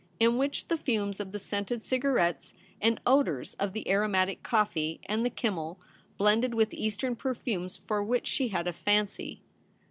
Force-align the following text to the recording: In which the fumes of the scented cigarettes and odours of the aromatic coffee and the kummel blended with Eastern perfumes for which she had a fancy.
In 0.19 0.39
which 0.39 0.67
the 0.67 0.77
fumes 0.79 1.19
of 1.19 1.31
the 1.31 1.37
scented 1.37 1.83
cigarettes 1.83 2.55
and 2.81 2.99
odours 3.05 3.53
of 3.59 3.73
the 3.73 3.87
aromatic 3.87 4.41
coffee 4.41 4.99
and 5.05 5.23
the 5.23 5.29
kummel 5.29 5.79
blended 6.17 6.55
with 6.55 6.73
Eastern 6.73 7.15
perfumes 7.15 7.81
for 7.85 8.01
which 8.03 8.25
she 8.25 8.47
had 8.47 8.67
a 8.67 8.73
fancy. 8.73 9.43